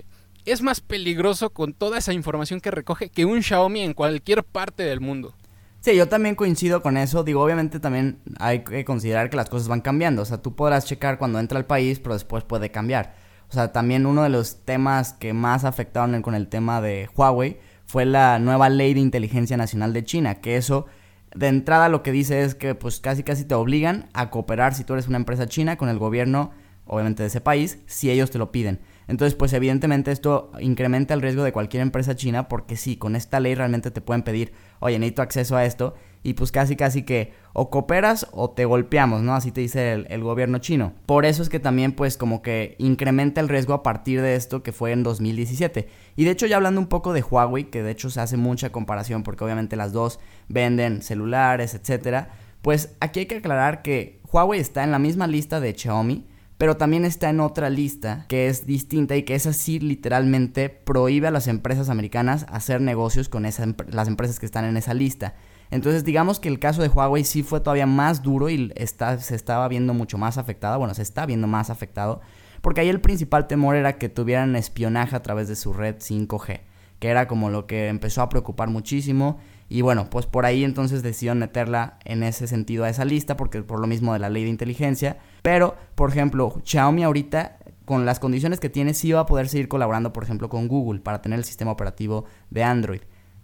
es 0.45 0.61
más 0.61 0.81
peligroso 0.81 1.51
con 1.51 1.73
toda 1.73 1.97
esa 1.97 2.13
información 2.13 2.59
que 2.59 2.71
recoge 2.71 3.09
que 3.09 3.25
un 3.25 3.43
Xiaomi 3.43 3.81
en 3.81 3.93
cualquier 3.93 4.43
parte 4.43 4.83
del 4.83 4.99
mundo. 4.99 5.35
Sí, 5.81 5.95
yo 5.95 6.09
también 6.09 6.35
coincido 6.35 6.81
con 6.81 6.97
eso. 6.97 7.23
Digo, 7.23 7.41
obviamente 7.41 7.79
también 7.79 8.19
hay 8.39 8.63
que 8.63 8.83
considerar 8.83 9.29
que 9.29 9.37
las 9.37 9.49
cosas 9.49 9.69
van 9.69 9.79
cambiando. 9.79 10.21
O 10.21 10.25
sea, 10.25 10.41
tú 10.41 10.55
podrás 10.55 10.85
checar 10.85 11.17
cuando 11.17 11.39
entra 11.39 11.57
al 11.57 11.65
país, 11.65 11.99
pero 11.99 12.13
después 12.13 12.43
puede 12.43 12.69
cambiar. 12.69 13.15
O 13.49 13.53
sea, 13.53 13.71
también 13.71 14.05
uno 14.05 14.23
de 14.23 14.29
los 14.29 14.65
temas 14.65 15.13
que 15.13 15.33
más 15.33 15.63
afectaron 15.63 16.21
con 16.21 16.35
el 16.35 16.49
tema 16.49 16.81
de 16.81 17.09
Huawei 17.15 17.59
fue 17.85 18.05
la 18.05 18.39
nueva 18.39 18.69
ley 18.69 18.93
de 18.93 18.99
inteligencia 18.99 19.57
nacional 19.57 19.93
de 19.93 20.03
China, 20.03 20.35
que 20.35 20.57
eso 20.57 20.85
de 21.35 21.47
entrada 21.47 21.89
lo 21.89 22.03
que 22.03 22.11
dice 22.11 22.43
es 22.43 22.55
que 22.55 22.75
pues 22.75 22.99
casi 22.99 23.23
casi 23.23 23.45
te 23.45 23.55
obligan 23.55 24.09
a 24.13 24.29
cooperar 24.29 24.73
si 24.73 24.83
tú 24.83 24.93
eres 24.93 25.07
una 25.07 25.17
empresa 25.17 25.47
china 25.47 25.77
con 25.77 25.89
el 25.89 25.99
gobierno 25.99 26.51
obviamente 26.85 27.23
de 27.23 27.27
ese 27.27 27.41
país 27.41 27.79
si 27.85 28.09
ellos 28.09 28.31
te 28.31 28.39
lo 28.39 28.51
piden. 28.51 28.79
Entonces, 29.07 29.35
pues 29.35 29.53
evidentemente 29.53 30.11
esto 30.11 30.51
incrementa 30.59 31.15
el 31.15 31.21
riesgo 31.21 31.43
de 31.43 31.51
cualquier 31.51 31.81
empresa 31.81 32.15
china 32.15 32.47
porque 32.47 32.75
sí, 32.75 32.97
con 32.97 33.15
esta 33.15 33.39
ley 33.39 33.55
realmente 33.55 33.89
te 33.89 34.01
pueden 34.01 34.21
pedir, 34.21 34.53
oye, 34.79 34.99
necesito 34.99 35.23
acceso 35.23 35.55
a 35.55 35.65
esto 35.65 35.95
y 36.23 36.33
pues 36.33 36.51
casi 36.51 36.75
casi 36.75 37.03
que 37.03 37.33
o 37.53 37.69
cooperas 37.69 38.27
o 38.31 38.51
te 38.51 38.65
golpeamos, 38.65 39.21
¿no? 39.21 39.33
Así 39.33 39.51
te 39.51 39.61
dice 39.61 39.93
el, 39.93 40.23
gobierno 40.23 40.59
chino. 40.59 40.93
Por 41.05 41.25
eso 41.25 41.41
es 41.41 41.49
que 41.49 41.59
también 41.59 41.93
pues 41.93 42.17
como 42.17 42.41
que 42.41 42.75
incrementa 42.77 43.41
el 43.41 43.49
riesgo 43.49 43.73
a 43.73 43.83
partir 43.83 44.21
de 44.21 44.35
esto 44.35 44.61
que 44.61 44.71
fue 44.71 44.91
en 44.91 45.03
2017. 45.03 45.87
Y 46.15 46.25
de 46.25 46.31
hecho 46.31 46.45
ya 46.45 46.57
hablando 46.57 46.81
un 46.81 46.87
poco 46.87 47.13
de 47.13 47.21
Huawei, 47.21 47.65
que 47.65 47.83
de 47.83 47.91
hecho 47.91 48.09
se 48.09 48.21
hace 48.21 48.37
mucha 48.37 48.71
comparación 48.71 49.23
porque 49.23 49.43
obviamente 49.43 49.75
las 49.75 49.93
dos 49.93 50.19
venden 50.47 51.01
celulares, 51.01 51.73
etcétera, 51.73 52.29
pues 52.61 52.95
aquí 52.99 53.21
hay 53.21 53.25
que 53.25 53.37
aclarar 53.37 53.81
que 53.81 54.21
Huawei 54.31 54.59
está 54.59 54.83
en 54.83 54.91
la 54.91 54.99
misma 54.99 55.27
lista 55.27 55.59
de 55.59 55.73
Xiaomi, 55.73 56.27
pero 56.57 56.75
también 56.75 57.05
está 57.05 57.29
en 57.29 57.39
otra 57.39 57.69
lista 57.69 58.25
que 58.27 58.47
es 58.49 58.65
distinta 58.65 59.15
y 59.15 59.23
que 59.23 59.35
es 59.35 59.47
así 59.47 59.79
literalmente 59.79 60.69
prohíbe 60.69 61.27
a 61.27 61.31
las 61.31 61.47
empresas 61.47 61.89
americanas 61.89 62.45
hacer 62.49 62.81
negocios 62.81 63.29
con 63.29 63.43
las 63.43 64.07
empresas 64.07 64.39
que 64.39 64.45
están 64.45 64.65
en 64.65 64.75
esa 64.75 64.93
lista. 64.93 65.35
Entonces 65.71 66.03
digamos 66.03 66.39
que 66.39 66.49
el 66.49 66.59
caso 66.59 66.81
de 66.81 66.89
Huawei 66.89 67.23
sí 67.23 67.43
fue 67.43 67.59
todavía 67.59 67.85
más 67.85 68.23
duro 68.23 68.49
y 68.49 68.71
está, 68.75 69.19
se 69.19 69.35
estaba 69.35 69.67
viendo 69.67 69.93
mucho 69.93 70.17
más 70.17 70.37
afectado, 70.37 70.79
bueno, 70.79 70.93
se 70.93 71.03
está 71.03 71.25
viendo 71.25 71.47
más 71.47 71.69
afectado, 71.69 72.21
porque 72.61 72.81
ahí 72.81 72.89
el 72.89 73.01
principal 73.01 73.47
temor 73.47 73.75
era 73.75 73.97
que 73.97 74.09
tuvieran 74.09 74.55
espionaje 74.55 75.15
a 75.15 75.21
través 75.21 75.47
de 75.47 75.55
su 75.55 75.73
red 75.73 75.97
5G, 75.97 76.61
que 76.99 77.07
era 77.07 77.27
como 77.27 77.49
lo 77.49 77.67
que 77.67 77.87
empezó 77.87 78.21
a 78.21 78.29
preocupar 78.29 78.69
muchísimo 78.69 79.39
y 79.69 79.83
bueno, 79.83 80.09
pues 80.09 80.25
por 80.25 80.45
ahí 80.47 80.63
entonces 80.63 81.03
decidieron 81.03 81.37
meterla 81.37 81.99
en 82.03 82.23
ese 82.23 82.47
sentido 82.47 82.83
a 82.83 82.89
esa 82.89 83.05
lista, 83.05 83.37
porque 83.37 83.61
por 83.61 83.79
lo 83.79 83.85
mismo 83.85 84.13
de 84.13 84.19
la 84.19 84.29
ley 84.29 84.43
de 84.43 84.49
inteligencia. 84.49 85.19
Pero, 85.43 85.75
por 85.93 86.09
ejemplo, 86.09 86.59
Xiaomi 86.65 87.03
ahorita, 87.03 87.59
con 87.85 88.03
las 88.03 88.19
condiciones 88.19 88.59
que 88.59 88.69
tiene, 88.69 88.95
sí 88.95 89.11
va 89.11 89.21
a 89.21 89.25
poder 89.27 89.47
seguir 89.47 89.67
colaborando, 89.67 90.11
por 90.11 90.23
ejemplo, 90.23 90.49
con 90.49 90.67
Google 90.67 91.01
para 91.01 91.21
tener 91.21 91.37
el 91.37 91.45
sistema 91.45 91.71
operativo 91.71 92.25
de 92.49 92.63
Android. 92.63 93.01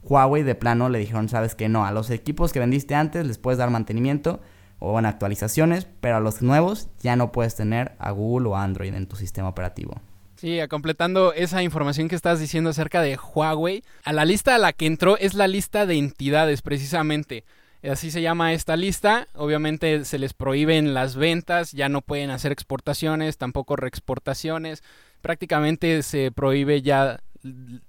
Huawei 0.08 0.44
de 0.44 0.56
plano 0.56 0.90
le 0.90 1.00
dijeron, 1.00 1.30
sabes 1.30 1.56
que 1.56 1.68
no, 1.68 1.86
a 1.86 1.92
los 1.92 2.10
equipos 2.10 2.54
que 2.54 2.60
vendiste 2.60 2.96
antes 2.96 3.26
les 3.26 3.38
puedes 3.38 3.58
dar 3.58 3.70
mantenimiento 3.72 4.40
o 4.80 5.00
en 5.00 5.06
actualizaciones, 5.06 5.88
pero 6.00 6.18
a 6.18 6.20
los 6.20 6.42
nuevos 6.42 6.90
ya 7.02 7.16
no 7.16 7.32
puedes 7.32 7.56
tener 7.56 7.94
a 7.98 8.12
Google 8.12 8.50
o 8.50 8.56
Android 8.56 8.94
en 8.94 9.08
tu 9.08 9.16
sistema 9.16 9.50
operativo. 9.50 10.00
Sí, 10.36 10.60
completando 10.70 11.34
esa 11.34 11.64
información 11.64 12.10
que 12.10 12.16
estás 12.16 12.40
diciendo 12.40 12.70
acerca 12.70 13.02
de 13.02 13.18
Huawei, 13.18 13.84
a 14.04 14.14
la 14.14 14.26
lista 14.26 14.54
a 14.54 14.60
la 14.60 14.74
que 14.74 14.86
entró 14.86 15.18
es 15.18 15.34
la 15.34 15.48
lista 15.48 15.86
de 15.86 15.98
entidades 15.98 16.62
precisamente. 16.62 17.46
Así 17.90 18.12
se 18.12 18.22
llama 18.22 18.54
esta 18.54 18.76
lista. 18.76 19.28
Obviamente 19.34 20.06
se 20.06 20.20
les 20.20 20.34
prohíben 20.34 20.94
las 20.94 21.16
ventas, 21.16 21.72
ya 21.72 21.88
no 21.88 22.02
pueden 22.02 22.32
hacer 22.32 22.52
exportaciones, 22.52 23.38
tampoco 23.38 23.76
reexportaciones. 23.76 24.84
Prácticamente 25.22 26.04
se 26.04 26.32
prohíbe 26.32 26.82
ya 26.82 27.22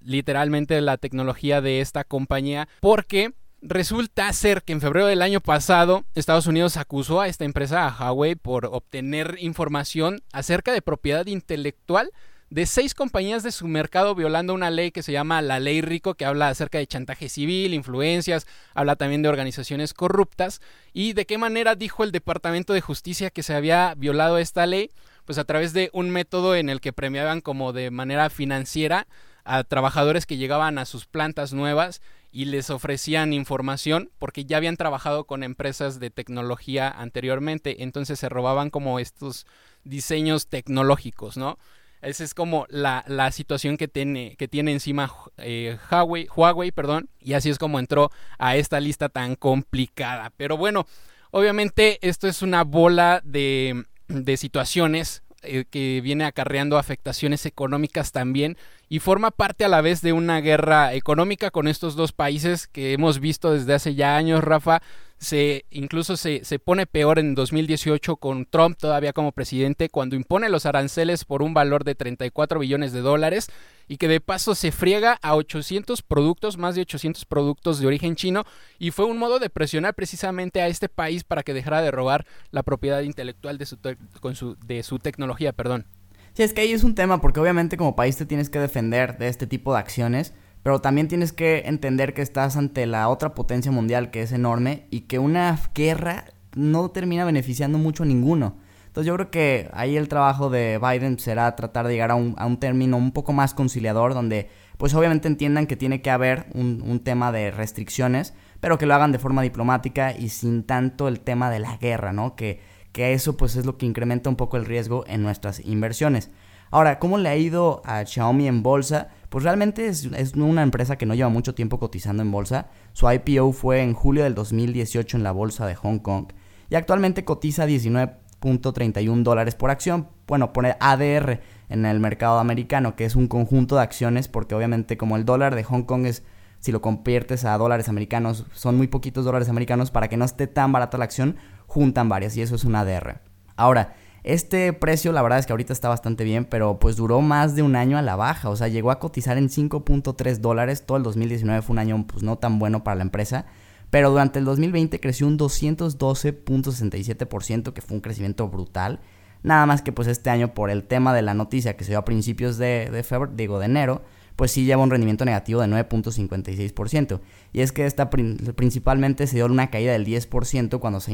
literalmente 0.03 0.81
la 0.81 0.97
tecnología 0.97 1.61
de 1.61 1.81
esta 1.81 2.05
compañía 2.05 2.69
porque 2.81 3.33
Resulta 3.63 4.31
ser 4.33 4.63
que 4.63 4.75
en 4.75 4.83
febrero 4.83 5.07
del 5.07 5.23
año 5.23 5.41
pasado 5.41 6.05
Estados 6.15 6.47
Unidos 6.47 6.77
acusó 6.77 7.21
a 7.23 7.27
esta 7.27 7.45
empresa, 7.45 7.89
a 7.89 8.13
Huawei, 8.13 8.35
por 8.37 8.67
obtener 8.67 9.39
información 9.41 10.23
acerca 10.31 10.73
de 10.73 10.83
propiedad 10.83 11.27
intelectual 11.27 12.13
de 12.49 12.67
seis 12.67 12.95
compañías 12.95 13.43
de 13.43 13.51
su 13.51 13.67
mercado 13.67 14.15
violando 14.15 14.55
una 14.55 14.71
ley 14.71 14.93
que 14.93 15.03
se 15.03 15.11
llama 15.11 15.43
la 15.43 15.59
ley 15.59 15.81
Rico, 15.81 16.15
que 16.15 16.25
habla 16.25 16.49
acerca 16.49 16.79
de 16.79 16.87
chantaje 16.87 17.29
civil, 17.29 17.75
influencias, 17.75 18.47
habla 18.73 18.95
también 18.95 19.23
de 19.23 19.29
organizaciones 19.29 19.95
corruptas. 19.95 20.61
Y 20.93 21.15
de 21.15 21.27
qué 21.27 21.39
manera 21.39 21.75
dijo 21.75 22.05
el 22.05 22.13
Departamento 22.13 22.73
de 22.73 22.83
Justicia 22.83 23.31
que 23.31 23.43
se 23.43 23.55
había 23.55 23.95
violado 23.97 24.39
esta 24.39 24.67
ley, 24.67 24.91
pues 25.25 25.39
a 25.39 25.45
través 25.45 25.73
de 25.73 25.91
un 25.93 26.11
método 26.11 26.55
en 26.55 26.69
el 26.69 26.81
que 26.81 26.93
premiaban 26.93 27.41
como 27.41 27.73
de 27.73 27.91
manera 27.91 28.31
financiera 28.31 29.09
a 29.47 29.65
trabajadores 29.65 30.27
que 30.27 30.37
llegaban 30.37 30.79
a 30.79 30.85
sus 30.85 31.07
plantas 31.07 31.53
nuevas 31.53 32.03
y 32.33 32.47
les 32.47 32.69
ofrecían 32.69 33.33
información 33.33 34.11
porque 34.19 34.45
ya 34.45 34.59
habían 34.59 34.77
trabajado 34.77 35.25
con 35.25 35.43
empresas 35.43 36.01
de 36.01 36.11
tecnología 36.11 36.91
anteriormente, 36.91 37.83
entonces 37.83 38.19
se 38.19 38.29
robaban 38.29 38.71
como 38.71 38.99
estos 38.99 39.47
diseños 39.85 40.49
tecnológicos, 40.49 41.37
¿no? 41.37 41.59
Esa 42.03 42.25
es 42.25 42.35
como 42.35 42.67
la, 42.69 43.05
situación 43.33 43.77
que 43.77 43.89
tiene, 43.89 44.37
que 44.37 44.49
tiene 44.49 44.73
encima 44.73 45.11
eh, 45.39 45.79
Huawei, 45.91 46.29
Huawei, 46.35 46.71
perdón, 46.71 47.09
y 47.19 47.33
así 47.33 47.49
es 47.49 47.59
como 47.59 47.79
entró 47.79 48.11
a 48.39 48.57
esta 48.57 48.81
lista 48.81 49.09
tan 49.09 49.35
complicada. 49.35 50.31
Pero 50.37 50.57
bueno, 50.57 50.87
obviamente 51.31 51.99
esto 52.07 52.29
es 52.29 52.43
una 52.43 52.65
bola 52.65 53.23
de, 53.25 53.87
de 54.09 54.37
situaciones 54.37 55.23
eh, 55.47 55.65
que 55.71 56.01
viene 56.03 56.25
acarreando 56.25 56.79
afectaciones 56.79 57.47
económicas 57.47 58.13
también 58.13 58.57
y 58.89 58.99
forma 58.99 59.31
parte 59.31 59.65
a 59.65 59.69
la 59.69 59.81
vez 59.81 60.03
de 60.03 60.13
una 60.13 60.41
guerra 60.41 60.95
económica 60.95 61.51
con 61.51 61.69
estos 61.69 61.97
dos 61.97 62.13
países 62.13 62.67
que 62.67 62.93
hemos 62.93 63.21
visto 63.21 63.53
desde 63.53 63.75
hace 63.75 63.95
ya 63.95 64.17
años, 64.17 64.45
Rafa, 64.45 64.83
se 65.19 65.65
incluso 65.71 66.17
se, 66.17 66.45
se, 66.45 66.59
pone 66.59 66.87
peor 66.87 67.19
en 67.19 67.35
2018 67.35 68.17
con 68.17 68.45
Trump 68.45 68.77
todavía 68.79 69.13
como 69.13 69.33
presidente 69.33 69.89
cuando 69.89 70.15
impone 70.15 70.49
los 70.49 70.67
aranceles 70.67 71.25
por 71.25 71.43
un 71.43 71.55
valor 71.55 71.85
de 71.85 71.95
34 71.95 72.61
billones 72.61 72.93
de 72.93 73.01
dólares 73.01 73.49
y 73.89 73.97
que 73.97 74.09
de 74.09 74.21
paso 74.21 74.55
se 74.55 74.73
friega 74.73 75.19
a 75.23 75.37
800 75.37 76.03
productos, 76.03 76.59
más 76.59 76.75
de 76.75 76.83
800 76.83 77.25
productos 77.25 77.79
de 77.79 77.87
origen 77.87 78.15
chino 78.17 78.45
y 78.79 78.91
fue 78.91 79.07
un 79.07 79.19
modo 79.19 79.39
de 79.39 79.49
presionar 79.49 79.95
precisamente 79.95 80.61
a 80.61 80.69
este 80.69 80.89
país 80.89 81.25
para 81.25 81.43
que 81.43 81.55
dejara 81.55 81.81
de 81.81 81.91
robar 81.91 82.27
la 82.51 82.63
propiedad 82.63 83.01
intelectual 83.01 83.59
de 83.59 83.67
su, 83.67 84.57
de 84.67 84.83
su 84.83 84.99
tecnología, 84.99 85.53
perdón. 85.53 85.87
Sí, 86.35 86.43
es 86.43 86.53
que 86.53 86.61
ahí 86.61 86.73
es 86.73 86.85
un 86.85 86.95
tema 86.95 87.23
porque 87.23 87.41
obviamente 87.41 87.79
como 87.79 87.97
país 87.97 88.17
te 88.17 88.27
tienes 88.27 88.51
que 88.51 88.59
defender 88.59 89.17
de 89.17 89.29
este 89.29 89.47
tipo 89.47 89.73
de 89.73 89.79
acciones 89.79 90.35
pero 90.67 90.81
también 90.81 91.07
tienes 91.07 91.33
que 91.33 91.63
entender 91.67 92.13
que 92.13 92.23
estás 92.23 92.57
ante 92.57 92.87
la 92.87 93.09
otra 93.09 93.37
potencia 93.37 93.71
mundial 93.71 94.11
que 94.11 94.23
es 94.23 94.33
enorme 94.33 94.89
y 94.91 95.03
que 95.03 95.21
una 95.21 95.57
guerra 95.77 96.25
no 96.57 96.91
termina 96.91 97.25
beneficiando 97.25 97.79
mucho 97.79 98.03
a 98.03 98.07
ninguno. 98.07 98.57
Entonces 98.89 99.07
yo 99.07 99.15
creo 99.15 99.31
que 99.31 99.71
ahí 99.73 99.97
el 99.97 100.09
trabajo 100.09 100.51
de 100.51 100.81
Biden 100.83 101.21
será 101.21 101.55
tratar 101.55 101.87
de 101.87 101.93
llegar 101.93 102.11
a 102.11 102.17
un, 102.17 102.35
a 102.37 102.47
un 102.47 102.57
término 102.57 102.97
un 102.97 103.13
poco 103.13 103.33
más 103.33 103.55
conciliador 103.55 104.13
donde 104.13 104.51
pues 104.77 104.93
obviamente 104.95 105.29
entiendan 105.29 105.69
que 105.69 105.77
tiene 105.77 106.03
que 106.03 106.11
haber 106.11 106.47
un, 106.53 106.83
un 106.85 106.99
tema 106.99 107.31
de 107.31 107.53
restricciones, 107.53 108.35
pero 108.59 108.77
que 108.77 108.87
lo 108.87 108.95
hagan 108.97 109.13
de 109.13 109.21
forma 109.21 109.43
diplomática 109.43 110.17
y 110.19 110.31
sin 110.31 110.65
tanto 110.65 111.07
el 111.07 111.21
tema 111.21 111.49
de 111.49 111.61
la 111.61 111.77
guerra, 111.77 112.13
¿no? 112.13 112.35
Que, 112.35 112.61
que 112.91 113.13
eso 113.13 113.37
pues 113.37 113.55
es 113.55 113.67
lo 113.67 113.79
que 113.79 113.87
incrementa 113.87 114.31
un 114.31 114.37
poco 114.37 114.57
el 114.57 114.65
riesgo 114.65 115.05
en 115.07 115.23
nuestras 115.23 115.61
inversiones. 115.61 116.33
Ahora, 116.73 116.99
¿cómo 116.99 117.19
le 117.19 117.29
ha 117.29 117.37
ido 117.37 117.83
a 117.85 118.05
Xiaomi 118.05 118.49
en 118.49 118.65
bolsa? 118.65 119.11
Pues 119.29 119.45
realmente 119.45 119.87
es, 119.89 120.07
una 120.35 120.63
empresa 120.63 120.97
que 120.97 121.07
no 121.07 121.15
lleva 121.15 121.29
mucho 121.29 121.55
tiempo 121.55 121.79
cotizando 121.79 122.23
en 122.23 122.31
bolsa. 122.31 122.69
Su 122.93 123.11
IPO 123.11 123.53
fue 123.53 123.83
en 123.83 123.95
julio 123.95 124.25
del 124.25 124.35
2018 124.35 125.17
en 125.17 125.23
la 125.23 125.33
bolsa 125.33 125.67
de 125.67 125.75
Hong 125.75 125.99
Kong 125.99 126.29
y 126.71 126.75
actualmente 126.75 127.25
cotiza 127.25 127.67
19.31 127.67 129.23
dólares 129.23 129.55
por 129.55 129.71
acción. 129.71 130.09
Bueno, 130.27 130.53
pone 130.53 130.77
ADR 130.81 131.41
en 131.69 131.87
el 131.87 132.01
mercado 132.01 132.39
americano, 132.39 132.97
que 132.97 133.05
es 133.05 133.17
un 133.17 133.29
conjunto 133.29 133.77
de 133.77 133.83
acciones, 133.83 134.29
porque 134.29 134.55
obviamente 134.55 134.97
como 134.97 135.17
el 135.17 135.25
dólar 135.25 135.55
de 135.55 135.65
Hong 135.65 135.83
Kong 135.83 136.07
es, 136.07 136.23
si 136.61 136.73
lo 136.73 136.81
conviertes 136.81 137.45
a 137.45 137.57
dólares 137.59 137.89
americanos, 137.89 138.47
son 138.53 138.77
muy 138.77 138.87
poquitos 138.87 139.25
dólares 139.25 139.49
americanos, 139.49 139.91
para 139.91 140.09
que 140.09 140.17
no 140.17 140.25
esté 140.25 140.47
tan 140.47 140.73
barata 140.73 140.99
la 140.99 141.05
acción, 141.05 141.37
juntan 141.67 142.09
varias 142.09 142.37
y 142.37 142.43
eso 142.43 142.55
es 142.55 142.65
un 142.65 142.75
ADR. 142.75 143.21
Ahora, 143.57 143.95
este 144.27 144.73
precio 144.73 145.13
la 145.13 145.23
verdad 145.23 145.39
es 145.39 145.47
que 145.47 145.53
ahorita 145.53 145.73
está 145.73 145.89
bastante 145.89 146.25
bien, 146.25 146.45
pero 146.45 146.81
pues 146.81 146.97
duró 146.97 147.21
más 147.21 147.55
de 147.55 147.63
un 147.63 147.77
año 147.77 147.97
a 147.97 148.03
la 148.03 148.17
baja, 148.17 148.51
o 148.51 148.57
sea, 148.57 148.67
llegó 148.67 148.91
a 148.91 148.99
cotizar 148.99 149.39
en 149.39 149.49
5.3 149.49 150.39
dólares, 150.39 150.85
todo 150.85 150.99
el 150.99 151.05
2019 151.05 151.63
fue 151.63 151.75
un 151.75 151.79
año 151.79 152.05
pues 152.09 152.25
no 152.25 152.37
tan 152.37 152.59
bueno 152.59 152.83
para 152.83 152.97
la 152.97 153.03
empresa, 153.03 153.47
pero 153.89 154.11
durante 154.11 154.41
el 154.41 154.45
2020 154.45 154.99
creció 154.99 155.29
un 155.29 155.39
212.67%, 155.39 157.73
que 157.73 157.81
fue 157.81 157.95
un 157.95 158.01
crecimiento 158.01 158.49
brutal. 158.49 158.99
Nada 159.45 159.65
más 159.65 159.81
que 159.81 159.93
pues 159.93 160.09
este 160.09 160.29
año 160.29 160.55
por 160.55 160.71
el 160.71 160.83
tema 160.83 161.15
de 161.15 161.23
la 161.23 161.33
noticia 161.33 161.77
que 161.77 161.85
se 161.85 161.93
dio 161.93 162.01
a 162.01 162.05
principios 162.05 162.59
de, 162.59 163.05
febrero, 163.09 163.33
digo 163.37 163.61
de 163.61 163.67
enero, 163.67 164.03
pues 164.35 164.51
sí 164.51 164.65
lleva 164.65 164.83
un 164.83 164.91
rendimiento 164.91 165.25
negativo 165.25 165.61
de 165.61 165.69
9.56%. 165.69 167.21
Y 167.53 167.61
es 167.61 167.71
que 167.71 167.87
esta 167.87 168.11
principalmente 168.11 169.29
se 169.29 169.37
dio 169.37 169.47
una 169.47 169.71
caída 169.71 169.93
del 169.93 170.05
10% 170.05 170.81
cuando 170.81 170.99
se 170.99 171.13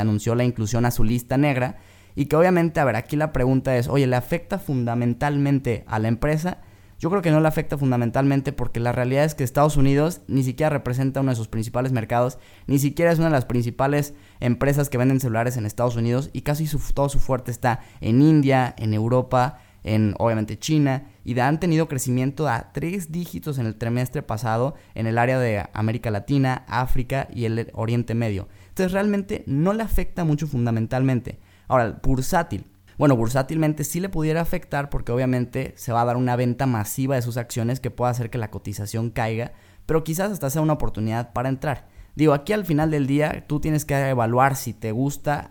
anunció 0.00 0.34
la 0.34 0.42
inclusión 0.42 0.86
a 0.86 0.90
su 0.90 1.04
lista 1.04 1.38
negra 1.38 1.78
y 2.18 2.26
que 2.26 2.34
obviamente, 2.34 2.80
a 2.80 2.84
ver, 2.84 2.96
aquí 2.96 3.14
la 3.14 3.32
pregunta 3.32 3.76
es, 3.76 3.86
oye, 3.86 4.08
¿le 4.08 4.16
afecta 4.16 4.58
fundamentalmente 4.58 5.84
a 5.86 6.00
la 6.00 6.08
empresa? 6.08 6.58
Yo 6.98 7.10
creo 7.10 7.22
que 7.22 7.30
no 7.30 7.38
le 7.38 7.46
afecta 7.46 7.78
fundamentalmente 7.78 8.52
porque 8.52 8.80
la 8.80 8.90
realidad 8.90 9.22
es 9.22 9.36
que 9.36 9.44
Estados 9.44 9.76
Unidos 9.76 10.22
ni 10.26 10.42
siquiera 10.42 10.68
representa 10.68 11.20
uno 11.20 11.30
de 11.30 11.36
sus 11.36 11.46
principales 11.46 11.92
mercados, 11.92 12.40
ni 12.66 12.80
siquiera 12.80 13.12
es 13.12 13.20
una 13.20 13.28
de 13.28 13.34
las 13.34 13.44
principales 13.44 14.14
empresas 14.40 14.88
que 14.88 14.98
venden 14.98 15.20
celulares 15.20 15.56
en 15.56 15.64
Estados 15.64 15.94
Unidos 15.94 16.30
y 16.32 16.40
casi 16.40 16.66
todo 16.92 17.08
su 17.08 17.20
fuerte 17.20 17.52
está 17.52 17.82
en 18.00 18.20
India, 18.20 18.74
en 18.78 18.94
Europa, 18.94 19.60
en 19.84 20.16
obviamente 20.18 20.58
China 20.58 21.04
y 21.24 21.38
han 21.38 21.60
tenido 21.60 21.86
crecimiento 21.86 22.48
a 22.48 22.72
tres 22.72 23.12
dígitos 23.12 23.58
en 23.58 23.66
el 23.66 23.76
trimestre 23.76 24.22
pasado 24.22 24.74
en 24.96 25.06
el 25.06 25.18
área 25.18 25.38
de 25.38 25.68
América 25.72 26.10
Latina, 26.10 26.64
África 26.66 27.28
y 27.32 27.44
el 27.44 27.70
Oriente 27.74 28.16
Medio. 28.16 28.48
Entonces 28.70 28.90
realmente 28.90 29.44
no 29.46 29.72
le 29.72 29.84
afecta 29.84 30.24
mucho 30.24 30.48
fundamentalmente. 30.48 31.38
Ahora, 31.68 32.00
bursátil. 32.02 32.66
Bueno, 32.98 33.14
bursátilmente 33.14 33.84
sí 33.84 34.00
le 34.00 34.08
pudiera 34.08 34.40
afectar 34.40 34.90
porque 34.90 35.12
obviamente 35.12 35.72
se 35.76 35.92
va 35.92 36.02
a 36.02 36.04
dar 36.04 36.16
una 36.16 36.34
venta 36.34 36.66
masiva 36.66 37.14
de 37.14 37.22
sus 37.22 37.36
acciones 37.36 37.78
que 37.78 37.92
pueda 37.92 38.10
hacer 38.10 38.28
que 38.28 38.38
la 38.38 38.50
cotización 38.50 39.10
caiga, 39.10 39.52
pero 39.86 40.02
quizás 40.02 40.32
hasta 40.32 40.50
sea 40.50 40.62
una 40.62 40.72
oportunidad 40.72 41.32
para 41.32 41.48
entrar. 41.48 41.86
Digo, 42.16 42.32
aquí 42.32 42.52
al 42.52 42.64
final 42.64 42.90
del 42.90 43.06
día 43.06 43.44
tú 43.46 43.60
tienes 43.60 43.84
que 43.84 43.94
evaluar 43.94 44.56
si 44.56 44.72
te 44.72 44.90
gusta 44.90 45.46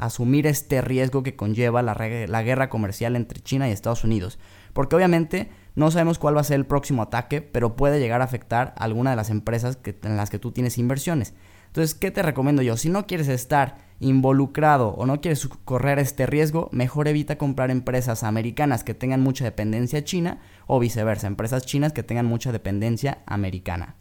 asumir 0.00 0.48
este 0.48 0.80
riesgo 0.80 1.22
que 1.22 1.36
conlleva 1.36 1.80
la, 1.82 2.42
guerra 2.42 2.68
comercial 2.68 3.14
entre 3.14 3.38
China 3.38 3.68
y 3.68 3.72
Estados 3.72 4.02
Unidos. 4.02 4.40
Porque 4.72 4.96
obviamente 4.96 5.48
no 5.76 5.92
sabemos 5.92 6.18
cuál 6.18 6.36
va 6.36 6.40
a 6.40 6.44
ser 6.44 6.56
el 6.56 6.66
próximo 6.66 7.02
ataque, 7.02 7.40
pero 7.40 7.76
puede 7.76 8.00
llegar 8.00 8.20
a 8.20 8.24
afectar 8.24 8.74
a 8.76 8.82
alguna 8.82 9.10
de 9.10 9.16
las 9.16 9.30
empresas 9.30 9.76
que, 9.76 9.96
en 10.02 10.16
las 10.16 10.28
que 10.28 10.40
tú 10.40 10.50
tienes 10.50 10.76
inversiones. 10.78 11.34
Entonces, 11.68 11.94
¿qué 11.94 12.10
te 12.10 12.22
recomiendo 12.22 12.62
yo? 12.62 12.76
Si 12.76 12.88
no 12.90 13.06
quieres 13.06 13.28
estar 13.28 13.76
involucrado 14.00 14.88
o 14.90 15.06
no 15.06 15.20
quieres 15.20 15.46
correr 15.64 15.98
este 15.98 16.26
riesgo, 16.26 16.68
mejor 16.72 17.08
evita 17.08 17.38
comprar 17.38 17.70
empresas 17.70 18.22
americanas 18.22 18.84
que 18.84 18.94
tengan 18.94 19.20
mucha 19.20 19.44
dependencia 19.44 20.04
china 20.04 20.38
o 20.66 20.78
viceversa, 20.78 21.26
empresas 21.26 21.64
chinas 21.66 21.92
que 21.92 22.02
tengan 22.02 22.26
mucha 22.26 22.52
dependencia 22.52 23.18
americana. 23.26 23.96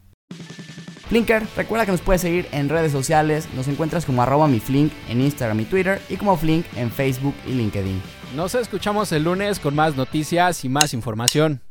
Flinker, 1.10 1.44
recuerda 1.56 1.86
que 1.86 1.94
nos 1.94 2.02
puedes 2.02 2.22
seguir 2.22 2.48
en 2.52 2.68
redes 2.68 2.92
sociales, 2.92 3.48
nos 3.56 3.68
encuentras 3.70 4.06
como 4.06 4.22
arroba 4.22 4.48
mi 4.48 4.60
Flink 4.60 4.92
en 5.08 5.22
Instagram 5.22 5.62
y 5.62 5.66
Twitter 5.66 6.02
y 6.10 6.18
como 6.18 6.36
Flink 6.36 6.66
en 6.76 6.92
Facebook 6.92 7.36
y 7.46 7.52
LinkedIn. 7.52 8.02
Nos 8.36 8.56
escuchamos 8.56 9.12
el 9.14 9.24
lunes 9.24 9.60
con 9.60 9.74
más 9.74 9.96
noticias 9.96 10.66
y 10.66 10.70
más 10.70 10.94
información. 10.94 11.62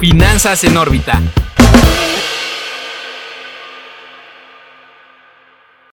Finanzas 0.00 0.64
en 0.64 0.76
órbita 0.76 1.20